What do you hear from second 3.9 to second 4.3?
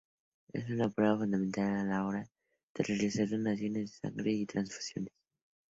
de